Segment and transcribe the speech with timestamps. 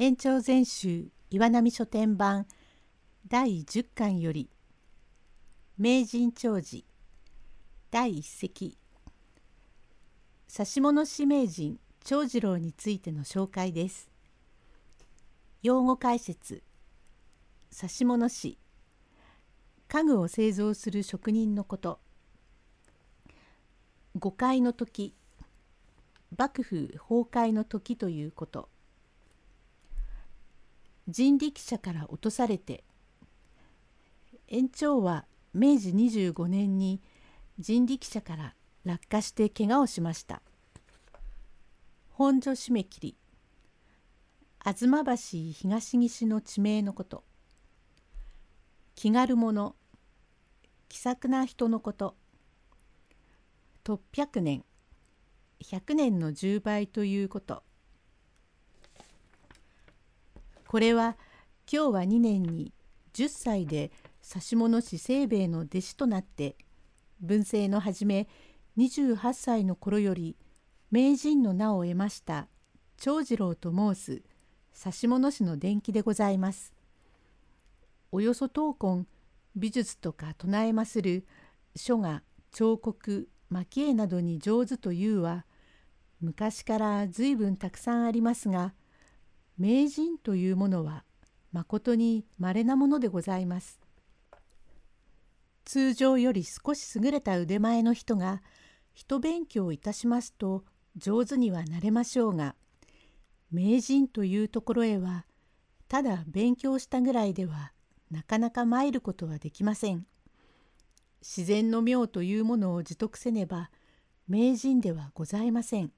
[0.00, 2.46] 延長全集岩波書店版
[3.26, 4.48] 第10巻より
[5.76, 6.84] 名人長寿
[7.90, 8.78] 第一席
[10.56, 14.08] 指物師名人長次郎についての紹介です。
[15.64, 16.62] 用語解説
[17.72, 18.56] 指物師
[19.88, 21.98] 家具を製造する職人のこと
[24.16, 25.16] 誤解の時
[26.36, 28.68] 幕府崩壊の時ということ
[31.08, 32.84] 人力車から落とされて
[34.46, 37.00] 延長は明治25年に
[37.58, 40.42] 人力車から落下して怪我をしました。
[42.10, 43.16] 本所締め切り
[44.58, 45.14] 吾妻橋
[45.52, 47.24] 東岸の地名のこと
[48.94, 49.74] 気軽者
[50.88, 52.16] 気さくな人のこと
[53.84, 54.64] 突百年
[55.62, 57.67] 100年の10倍ということ。
[60.68, 61.16] これは
[61.72, 62.74] 今日は2年に
[63.14, 63.90] 10歳で
[64.22, 66.56] 指物師清兵衛の弟子となって
[67.22, 68.28] 文政の初め
[68.76, 70.36] 28歳の頃より
[70.90, 72.48] 名人の名を得ました
[72.98, 74.22] 長次郎と申す
[74.84, 76.74] 指物師の伝記でございます。
[78.12, 79.06] およそ闘魂
[79.56, 81.26] 美術とか唱えまする
[81.76, 82.22] 書画
[82.52, 85.46] 彫刻蒔絵などに上手というは
[86.20, 88.74] 昔から随分たくさんありますが
[89.58, 91.04] 名人というものは
[91.52, 93.80] まことに稀なものでございます。
[95.64, 98.42] 通常より少し優れた腕前の人が
[98.94, 100.64] 人勉強いたしますと
[100.96, 102.54] 上手にはなれましょうが
[103.50, 105.26] 名人というところへは
[105.88, 107.72] ただ勉強したぐらいでは
[108.10, 110.06] なかなか参ることはできません。
[111.20, 113.70] 自然の妙というものを自得せねば
[114.28, 115.92] 名人ではございません。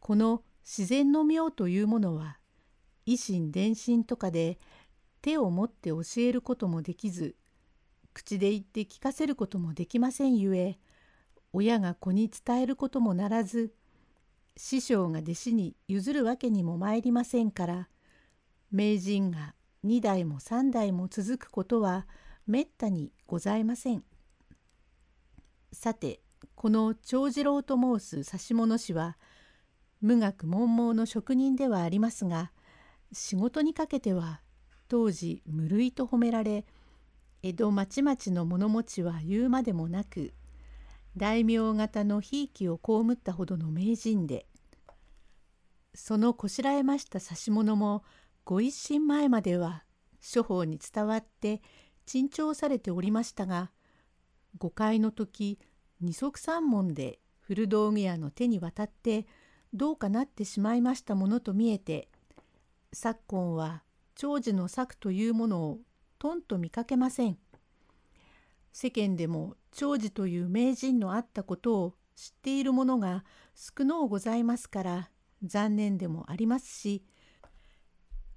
[0.00, 2.38] この自然の妙というものは
[3.06, 4.58] 維心伝心とかで
[5.20, 7.36] 手を持って教えることもできず
[8.14, 10.78] 口で言って聞かせることもできませんゆえ
[11.52, 13.72] 親が子に伝えることもならず
[14.56, 17.88] 師匠が弟子に譲るわけにも参りませんから
[18.70, 19.54] 名人が
[19.84, 22.06] 2代も3代も続くことは
[22.46, 24.04] めったにございません。
[25.72, 26.20] さて
[26.54, 29.16] この長次郎と申す指物師は
[30.02, 32.50] 無学文盲の職人ではありますが
[33.12, 34.40] 仕事にかけては
[34.88, 36.66] 当時無類と褒められ
[37.42, 40.34] 江戸町々の物持ちは言うまでもなく
[41.16, 44.46] 大名方のひいきを被ったほどの名人で
[45.94, 48.02] そのこしらえました指物も
[48.44, 49.84] ご一新前までは
[50.20, 51.62] 諸方に伝わって
[52.06, 53.70] 珍重されておりましたが
[54.58, 55.58] 誤解の時
[56.00, 59.26] 二足三門で古道具屋の手に渡って
[59.74, 62.08] どうかなってしまいましたものと見えて
[62.92, 63.82] 昨今は
[64.14, 65.78] 長寿の策というものを
[66.18, 67.38] とんと見かけません。
[68.72, 73.24] 世間でも長寿という名人のあったことを知っている者が
[73.54, 75.10] 少のうございますから
[75.44, 77.04] 残念でもありますし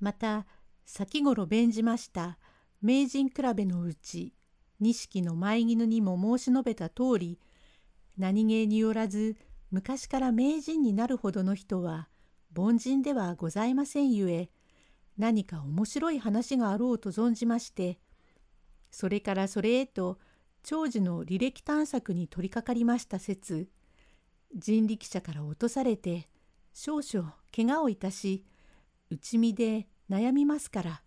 [0.00, 0.46] また
[0.84, 2.38] 先頃弁じました
[2.82, 4.34] 名人比べのうち
[4.80, 7.38] 錦の舞絹にも申し述べた通り
[8.18, 9.36] 何気によらず
[9.74, 12.06] 昔から名人になるほどの人は
[12.56, 14.48] 凡人ではございませんゆえ
[15.18, 17.98] 何か面白い話があろうと存じまして
[18.92, 20.20] それからそれへと
[20.62, 23.68] 長寿の履歴探索に取り掛かりました説
[24.54, 26.28] 人力車から落とされて
[26.72, 28.44] 少々怪我をいたし
[29.10, 31.02] 内身で悩みますから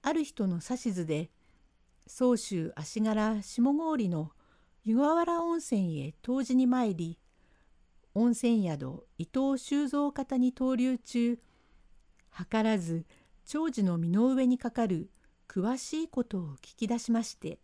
[0.00, 1.28] ある人の指図で
[2.06, 4.30] 宗州足柄下郡の
[4.84, 7.18] 湯河原温泉へ湯治に参り
[8.18, 11.38] 温泉宿伊藤修造方に投留中
[12.32, 13.04] 図らず
[13.44, 15.10] 長寿の身の上にかかる
[15.46, 17.58] 詳しいことを聞き出しまして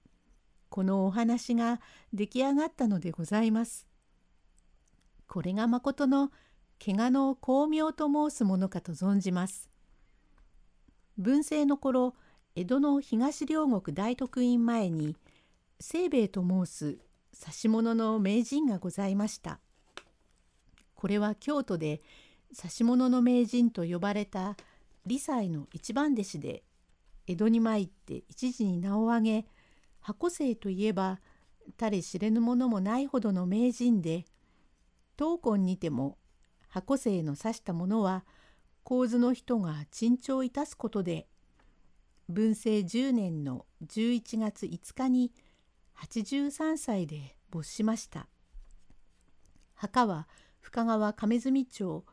[0.68, 1.80] このお話が
[2.12, 3.86] 出来上がったのでございます。
[5.26, 6.30] これがまことの
[6.82, 9.70] 怪我の巧妙と申すものかと存じます。
[11.16, 12.14] 文政の頃
[12.56, 15.16] 江戸の東両国大徳院前に
[15.78, 16.98] 清兵衛と申す
[17.55, 19.60] 指物の名人がございました。
[21.02, 22.00] これは京都で
[22.62, 24.56] 指物の名人と呼ばれた
[25.02, 26.62] 李斎の一番弟子で
[27.26, 29.46] 江戸に参って一時に名を挙げ
[29.99, 31.19] 箱生といえば
[31.76, 34.26] 誰知れぬものもないほどの名人で
[35.16, 36.19] 当根にても
[36.69, 38.25] 箱生の指したものは
[38.84, 41.26] 構図の人が珍重いたすことで
[42.28, 45.32] 文政10年の11月5日に
[46.00, 48.28] 83歳で没しました。
[49.75, 50.28] 墓は
[50.62, 52.05] 深川亀住町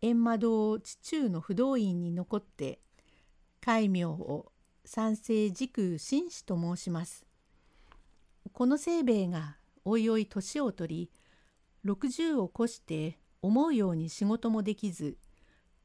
[0.00, 2.80] 閻魔堂地中の不動院に残って
[3.60, 4.52] 戒名を
[4.84, 7.26] 三世時空紳士と申します。
[8.52, 11.10] この清兵衛がおいおい年を取り
[11.84, 15.16] 60を越して思うように仕事もできず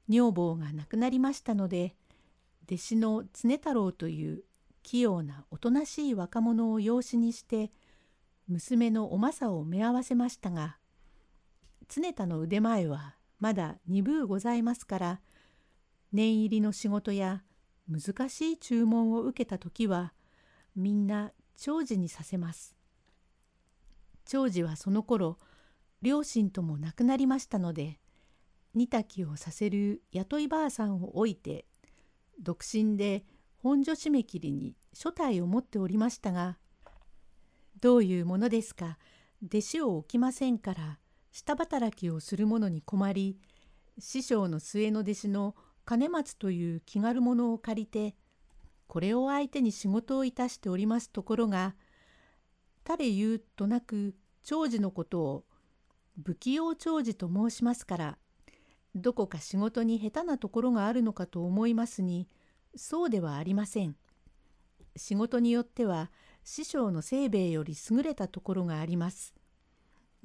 [0.08, 1.96] 女房が亡くなりましたので
[2.66, 4.44] 弟子の常太郎という
[4.82, 7.72] 器用なおとなしい若者を養子にして
[8.48, 10.78] 娘のお政を目合わせましたが
[11.88, 15.22] 常田の腕前はまだ鈍うございますから
[16.12, 17.44] 念入りの仕事や
[17.90, 20.14] 難しい注文を受けた時は
[20.76, 22.76] みんな長寿にさせます。
[24.26, 25.38] 長寿はその頃
[26.02, 28.00] 両親とも亡くなりましたので
[28.74, 31.66] 煮炊きをさせる雇いばあさんを置いて
[32.42, 33.26] 独身で
[33.58, 36.58] 本所締め切りに所帯を持っておりましたが
[37.80, 38.98] どういうものですか
[39.46, 41.00] 弟子を置きませんから
[41.34, 43.38] 下働きをする者に困り
[43.98, 48.16] 師匠の末の弟子の金松という気軽者を借りて
[48.88, 51.76] これを相手に仕事をいたしておりますところが
[52.86, 55.44] 誰言うとなく長寿のことを
[56.24, 58.18] 不器用長寿と申しますから
[58.94, 62.28] どこか仕事に下手なところがあるのかと思いますに
[62.76, 63.96] そうではありません。
[64.96, 66.12] 仕事によっては
[66.44, 69.34] 師匠の清兵衛より優れたところがあります。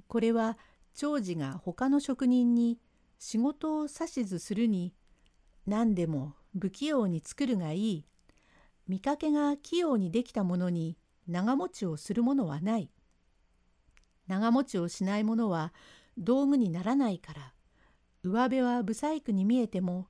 [0.07, 0.59] これは
[1.01, 2.77] 長寿が他の職人に
[3.21, 4.93] 仕事を指図するに
[5.65, 8.05] 何でも不器用に作るがいい。
[8.89, 10.99] 見かけが器用にできたものに
[11.29, 12.91] 長持ちをするものはない。
[14.27, 15.73] 長持ちをしないものは
[16.17, 17.55] 道具にならないから。
[18.25, 20.09] 上辺は不細工に見えても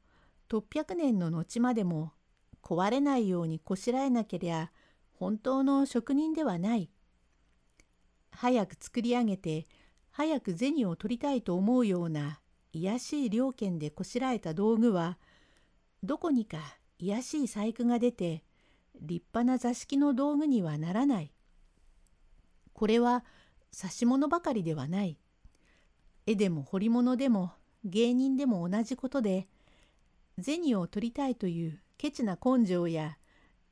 [0.48, 2.12] 突百年の後までも
[2.62, 4.72] 壊れないようにこしらえなけりゃ
[5.12, 6.88] 本当の職人ではない。
[8.30, 9.66] 早く作り上げて
[10.18, 12.40] 早く銭を取りたいと思うような
[12.72, 15.16] 卑しい料金でこしらえた道具は
[16.02, 16.58] どこにか
[16.98, 18.42] 卑しい細工が出て
[19.00, 21.30] 立派な座敷の道具にはならない。
[22.72, 23.24] これは
[23.72, 25.20] 指し物ばかりではない。
[26.26, 27.52] 絵でも彫り物でも
[27.84, 29.46] 芸人でも同じことで
[30.42, 33.18] 銭を取りたいというケチな根性や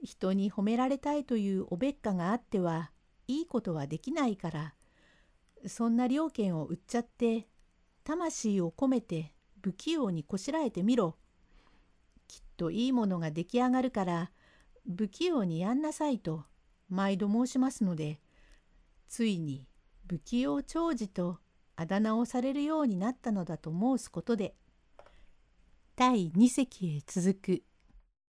[0.01, 2.93] 人に褒められたいというおべっかがあっては
[3.27, 4.75] いいことはできないから
[5.69, 7.49] そんな料金を売っちゃって
[8.05, 9.33] 魂を込めて
[9.63, 11.17] 不器用にこしらえてみろ。
[12.29, 14.31] きっといいものが出来上がるから
[14.97, 16.45] 不器用にやんなさいと
[16.89, 18.21] 毎度申しますので
[19.09, 19.67] ついに
[20.09, 21.39] 不器用長寿と
[21.77, 24.55] あだ名をされるようになったのだと申すことで
[25.97, 27.63] 第二席へ続く